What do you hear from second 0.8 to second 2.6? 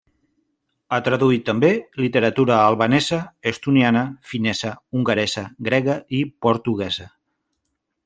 Ha traduït també literatura